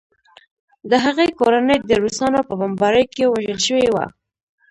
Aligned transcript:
د 0.89 0.91
هغې 1.05 1.27
کورنۍ 1.39 1.77
د 1.83 1.91
روسانو 2.03 2.39
په 2.47 2.53
بمبارۍ 2.61 3.05
کې 3.13 3.23
وژل 3.33 3.59
شوې 3.67 3.87
وه 3.93 4.05